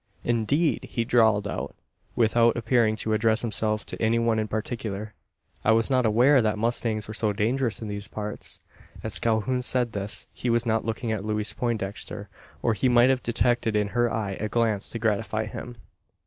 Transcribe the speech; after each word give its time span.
"Indeed!" 0.23 0.85
he 0.89 1.05
drawled 1.05 1.47
out, 1.47 1.75
without 2.15 2.57
appearing 2.57 2.95
to 2.95 3.13
address 3.13 3.43
himself 3.43 3.85
to 3.85 4.01
any 4.01 4.17
one 4.17 4.39
in 4.39 4.47
particular. 4.47 5.13
"I 5.63 5.73
was 5.73 5.91
not 5.91 6.07
aware 6.07 6.41
that 6.41 6.57
mustangs 6.57 7.07
were 7.07 7.13
so 7.13 7.33
dangerous 7.33 7.83
in 7.83 7.87
these 7.87 8.07
parts." 8.07 8.61
As 9.03 9.19
Calhoun 9.19 9.61
said 9.61 9.91
this, 9.91 10.25
he 10.33 10.49
was 10.49 10.65
not 10.65 10.85
looking 10.85 11.11
at 11.11 11.23
Louise 11.23 11.53
Poindexter 11.53 12.29
or 12.63 12.73
he 12.73 12.89
might 12.89 13.11
have 13.11 13.21
detected 13.21 13.75
in 13.75 13.89
her 13.89 14.11
eye 14.11 14.37
a 14.39 14.49
glance 14.49 14.89
to 14.89 14.97
gratify 14.97 15.45
him. 15.45 15.77